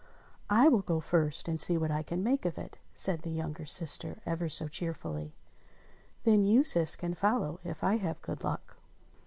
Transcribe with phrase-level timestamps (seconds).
[0.49, 3.67] "I will go first and see what I can make of it," said the younger
[3.67, 5.35] sister, ever so cheerfully,
[6.23, 8.77] *'then you, sis, can follow if I have good luck."